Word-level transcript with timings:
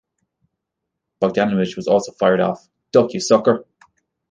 Bogdanovich 1.21 1.75
was 1.75 1.87
also 1.87 2.11
fired 2.13 2.39
off 2.39 2.67
Duck, 2.91 3.13
You 3.13 3.19
Sucker! 3.19 3.67